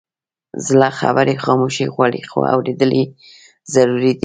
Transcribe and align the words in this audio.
زړه 0.67 0.89
خبرې 0.99 1.35
خاموشي 1.43 1.85
غواړي، 1.93 2.21
خو 2.29 2.39
اورېدل 2.53 2.91
یې 2.99 3.05
ضروري 3.73 4.13
دي. 4.17 4.19